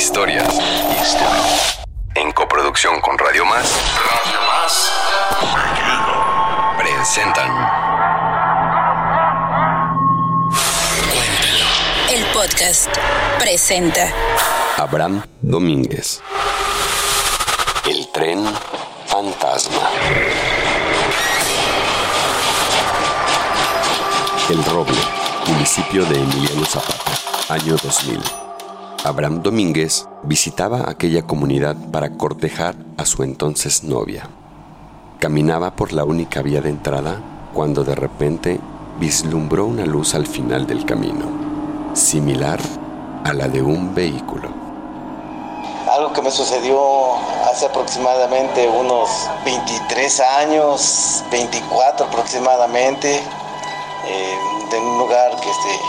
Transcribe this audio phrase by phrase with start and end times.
[0.00, 0.58] Historias.
[2.14, 3.70] En coproducción con Radio Más.
[4.10, 4.92] Radio Más.
[6.78, 7.50] Presentan.
[12.10, 12.88] El podcast
[13.38, 14.10] presenta
[14.78, 16.22] Abraham Domínguez.
[17.84, 18.42] El tren
[19.06, 19.90] fantasma.
[24.48, 24.96] El Roble,
[25.46, 27.12] municipio de Emiliano Zapata,
[27.50, 28.49] año 2000.
[29.02, 34.28] Abraham Domínguez visitaba aquella comunidad para cortejar a su entonces novia.
[35.18, 37.18] Caminaba por la única vía de entrada
[37.54, 38.60] cuando de repente
[38.98, 41.24] vislumbró una luz al final del camino,
[41.94, 42.60] similar
[43.24, 44.50] a la de un vehículo.
[45.90, 47.14] Algo que me sucedió
[47.50, 49.08] hace aproximadamente unos
[49.46, 54.38] 23 años, 24 aproximadamente, eh,
[54.70, 55.80] de un lugar que esté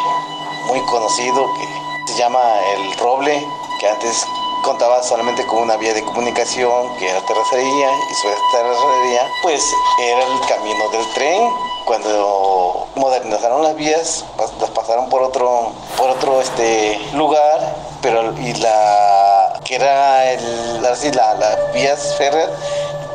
[0.70, 1.81] muy conocido que
[2.22, 2.40] llama
[2.76, 3.44] El Roble,
[3.80, 4.24] que antes
[4.64, 9.64] contaba solamente con una vía de comunicación que era terracería y su terracería pues
[10.00, 11.42] era el camino del tren.
[11.86, 14.24] Cuando modernizaron las vías
[14.60, 21.12] las pasaron por otro por otro este lugar pero y la que era el, así,
[21.12, 22.52] la, las vías férreas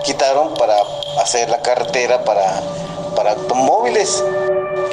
[0.02, 0.74] quitaron para
[1.22, 2.60] hacer la carretera para
[3.14, 4.24] para automóviles.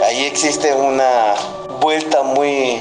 [0.05, 1.33] Ahí existe una
[1.79, 2.79] vuelta muy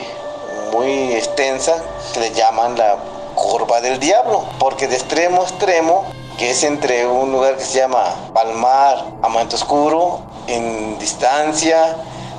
[0.72, 1.76] muy extensa
[2.12, 2.96] que le llaman la
[3.34, 6.04] curva del diablo, porque de extremo a extremo,
[6.38, 11.96] que es entre un lugar que se llama Palmar a Manto Oscuro, en distancia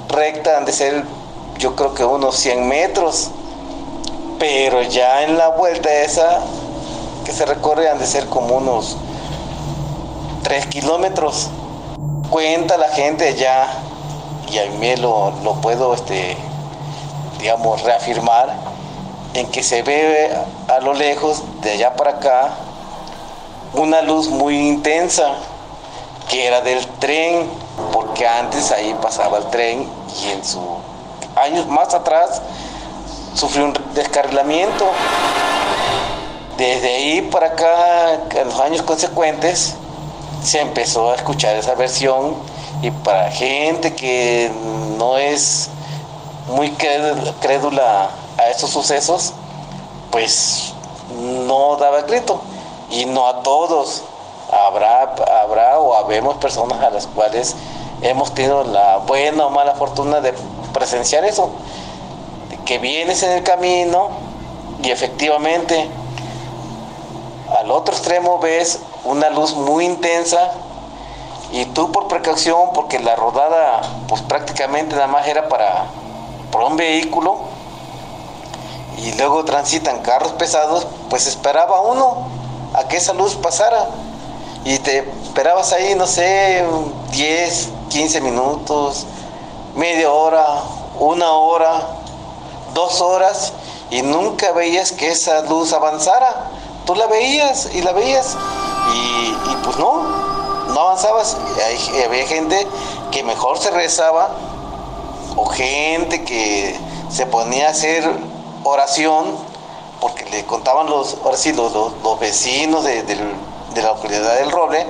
[0.09, 1.03] recta, han de ser
[1.57, 3.29] yo creo que unos 100 metros,
[4.39, 6.41] pero ya en la vuelta esa
[7.23, 8.97] que se recorre han de ser como unos
[10.43, 11.49] 3 kilómetros.
[12.29, 13.67] Cuenta la gente ya,
[14.49, 16.35] y a mí lo, lo puedo, este,
[17.43, 18.55] digamos, reafirmar,
[19.33, 20.31] en que se ve
[20.69, 22.51] a lo lejos, de allá para acá,
[23.73, 25.33] una luz muy intensa,
[26.29, 27.49] que era del tren,
[27.91, 29.89] porque antes ahí pasaba el tren
[30.21, 30.63] y en sus
[31.35, 32.41] años más atrás
[33.35, 34.85] sufrió un descarrilamiento.
[36.57, 39.75] Desde ahí para acá, en los años consecuentes,
[40.41, 42.35] se empezó a escuchar esa versión
[42.81, 44.49] y para gente que
[44.97, 45.69] no es
[46.47, 49.33] muy crédula a estos sucesos,
[50.11, 50.73] pues
[51.45, 52.41] no daba grito.
[52.89, 54.03] Y no a todos.
[54.51, 57.55] Habrá, habrá o habemos personas a las cuales
[58.01, 60.33] hemos tenido la buena o mala fortuna de
[60.73, 61.49] presenciar eso.
[62.65, 64.09] Que vienes en el camino
[64.83, 65.89] y efectivamente
[67.57, 70.51] al otro extremo ves una luz muy intensa
[71.51, 75.85] y tú por precaución, porque la rodada pues prácticamente nada más era para,
[76.53, 77.39] para un vehículo,
[78.97, 82.27] y luego transitan carros pesados, pues esperaba uno
[82.73, 83.89] a que esa luz pasara.
[84.63, 86.63] Y te esperabas ahí, no sé,
[87.11, 89.05] 10, 15 minutos,
[89.75, 90.45] media hora,
[90.99, 91.87] una hora,
[92.73, 93.51] dos horas,
[93.89, 96.51] y nunca veías que esa luz avanzara.
[96.85, 98.37] Tú la veías y la veías,
[98.93, 100.03] y, y pues no,
[100.67, 101.35] no avanzabas.
[101.97, 102.67] Y había gente
[103.11, 104.29] que mejor se rezaba,
[105.45, 106.75] gente que
[107.09, 108.09] se ponía a hacer
[108.63, 109.35] oración,
[109.99, 111.73] porque le contaban los, ahora los,
[112.03, 113.15] los, vecinos de, de,
[113.81, 114.85] la localidad del Roble,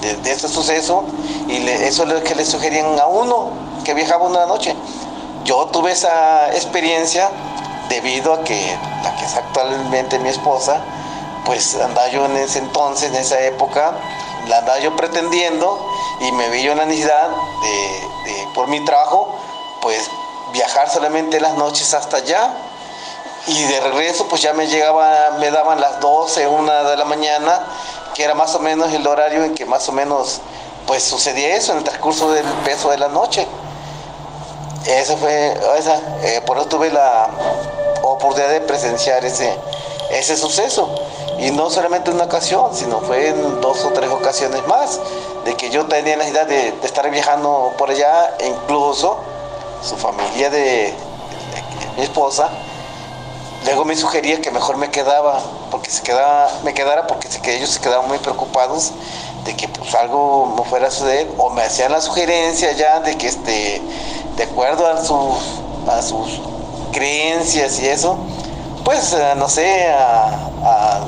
[0.00, 1.04] de, de este suceso,
[1.48, 3.50] y eso es lo que le sugerían a uno
[3.84, 4.74] que viajaba una noche.
[5.44, 7.30] Yo tuve esa experiencia
[7.88, 10.80] debido a que la que es actualmente mi esposa,
[11.44, 13.94] pues andaba yo en ese entonces, en esa época,
[14.48, 15.84] la andaba yo pretendiendo
[16.20, 17.28] y me vi yo en la necesidad
[17.62, 18.12] de
[18.54, 19.34] por mi trabajo,
[19.82, 20.08] pues
[20.52, 22.54] viajar solamente las noches hasta allá
[23.46, 27.60] y de regreso pues ya me llegaba, me daban las 12, una de la mañana,
[28.14, 30.40] que era más o menos el horario en que más o menos
[30.86, 33.46] pues sucedía eso en el transcurso del peso de la noche.
[34.86, 37.28] Eso fue, esa, eh, por eso tuve la
[38.02, 39.56] oportunidad de presenciar ese,
[40.10, 40.88] ese suceso.
[41.38, 45.00] Y no solamente en una ocasión, sino fue en dos o tres ocasiones más,
[45.44, 49.18] de que yo tenía la necesidad de, de estar viajando por allá, incluso
[49.82, 50.94] su familia de,
[51.96, 52.50] mi esposa,
[53.64, 55.40] Luego me sugería que mejor me quedaba,
[55.70, 58.90] porque se quedaba, me quedara porque se, que ellos se quedaban muy preocupados
[59.44, 63.16] de que pues algo me fuera a suceder, o me hacían la sugerencia ya de
[63.16, 63.80] que este,
[64.36, 66.40] de acuerdo a sus, a sus
[66.90, 68.18] creencias y eso,
[68.84, 71.00] pues no sé, a, a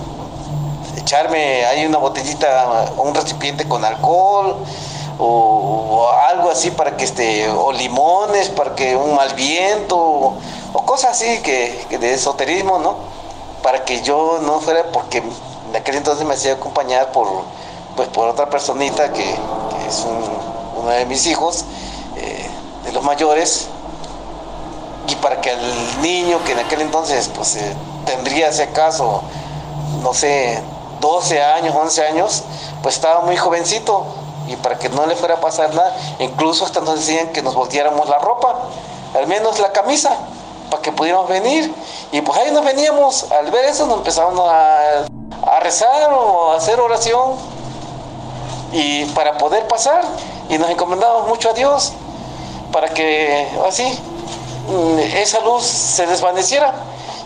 [0.96, 4.56] echarme hay una botellita, un recipiente con alcohol,
[5.18, 11.12] o, algo así para que este, o limones para que un mal viento, o, cosas
[11.12, 12.96] así que, de esoterismo, ¿no?
[13.62, 17.26] para que yo no fuera, porque en aquel entonces me hacía acompañar por,
[17.96, 19.24] pues, por otra personita que,
[19.88, 20.06] es
[20.76, 21.64] uno de mis hijos,
[22.16, 22.48] eh,
[22.84, 23.68] de los mayores,
[25.06, 27.74] y para que el niño que en aquel entonces pues eh,
[28.06, 29.22] tendría ese caso,
[30.02, 30.62] no sé,
[31.00, 32.42] 12 años, 11 años,
[32.82, 34.06] pues estaba muy jovencito
[34.48, 37.54] y para que no le fuera a pasar nada, incluso hasta nos decían que nos
[37.54, 38.58] volteáramos la ropa,
[39.14, 40.16] al menos la camisa,
[40.70, 41.72] para que pudiéramos venir.
[42.12, 45.06] Y pues ahí nos veníamos, al ver eso nos empezamos a,
[45.60, 47.34] rezar o a hacer oración
[48.72, 50.02] y para poder pasar
[50.48, 51.92] y nos encomendamos mucho a Dios
[52.72, 53.84] para que así
[54.68, 56.72] mm, esa luz se desvaneciera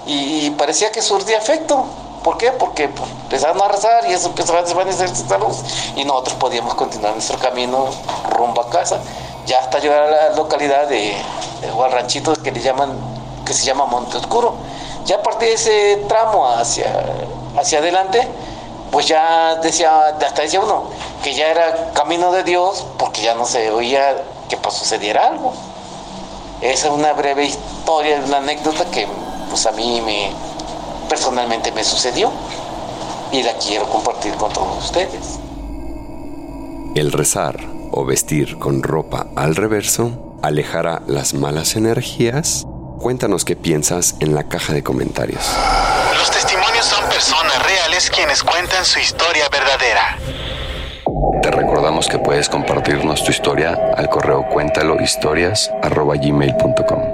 [0.06, 1.84] y parecía que surtía efecto.
[2.28, 2.52] ¿Por qué?
[2.52, 5.60] Porque pues, empezaron a rezar y eso empezó a desvanecer esa luz
[5.96, 7.86] y nosotros podíamos continuar nuestro camino
[8.28, 9.00] rumbo a casa,
[9.46, 11.16] ya hasta llegar a la localidad de,
[11.62, 12.98] de que le llaman,
[13.46, 14.56] que se llama Monte Oscuro.
[15.06, 17.02] Ya a partir de ese tramo hacia,
[17.58, 18.28] hacia adelante,
[18.90, 20.90] pues ya decía, hasta decía uno,
[21.25, 25.54] que ya era camino de Dios, porque ya no se oía que pues, sucediera algo.
[26.60, 29.08] Esa es una breve historia, una anécdota que
[29.48, 30.30] pues a mí me
[31.18, 32.30] personalmente me sucedió
[33.32, 35.40] y la quiero compartir con todos ustedes.
[36.94, 37.58] El rezar
[37.90, 42.68] o vestir con ropa al reverso alejará las malas energías.
[43.00, 45.44] Cuéntanos qué piensas en la caja de comentarios.
[46.16, 50.16] Los testimonios son personas reales quienes cuentan su historia verdadera.
[51.42, 57.07] Te recordamos que puedes compartirnos tu historia al correo cuéntalohistorias.gmail.com